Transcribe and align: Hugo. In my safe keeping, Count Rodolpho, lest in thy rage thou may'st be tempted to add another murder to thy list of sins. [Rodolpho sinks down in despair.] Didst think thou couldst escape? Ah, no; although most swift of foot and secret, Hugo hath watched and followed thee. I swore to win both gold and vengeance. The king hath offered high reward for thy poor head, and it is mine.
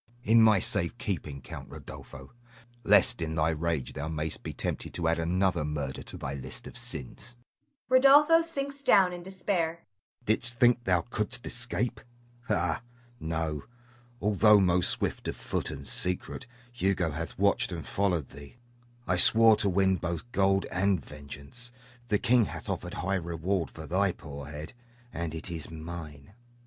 Hugo. 0.21 0.31
In 0.31 0.41
my 0.41 0.57
safe 0.57 0.97
keeping, 0.97 1.43
Count 1.43 1.69
Rodolpho, 1.69 2.31
lest 2.83 3.21
in 3.21 3.35
thy 3.35 3.51
rage 3.51 3.93
thou 3.93 4.07
may'st 4.07 4.41
be 4.41 4.51
tempted 4.51 4.95
to 4.95 5.07
add 5.07 5.19
another 5.19 5.63
murder 5.63 6.01
to 6.01 6.17
thy 6.17 6.33
list 6.33 6.65
of 6.65 6.75
sins. 6.75 7.35
[Rodolpho 7.87 8.41
sinks 8.41 8.81
down 8.81 9.13
in 9.13 9.21
despair.] 9.21 9.85
Didst 10.25 10.55
think 10.59 10.85
thou 10.85 11.01
couldst 11.01 11.45
escape? 11.45 12.01
Ah, 12.49 12.81
no; 13.19 13.65
although 14.19 14.59
most 14.59 14.89
swift 14.89 15.27
of 15.27 15.35
foot 15.35 15.69
and 15.69 15.85
secret, 15.87 16.47
Hugo 16.73 17.11
hath 17.11 17.37
watched 17.37 17.71
and 17.71 17.85
followed 17.85 18.29
thee. 18.29 18.57
I 19.05 19.17
swore 19.17 19.55
to 19.57 19.69
win 19.69 19.97
both 19.97 20.31
gold 20.31 20.65
and 20.71 21.05
vengeance. 21.05 21.71
The 22.07 22.17
king 22.17 22.45
hath 22.45 22.69
offered 22.69 22.95
high 22.95 23.17
reward 23.21 23.69
for 23.69 23.85
thy 23.85 24.13
poor 24.13 24.47
head, 24.47 24.73
and 25.13 25.35
it 25.35 25.51
is 25.51 25.69
mine. 25.69 26.33